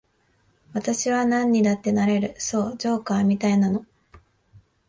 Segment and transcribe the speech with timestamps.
[0.73, 3.85] 私はなんにだってなれる、そう、ジョーカーみたいなの。